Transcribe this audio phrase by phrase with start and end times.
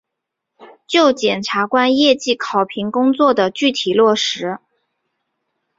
[0.87, 4.57] 就检察官业绩考评工作的具体落实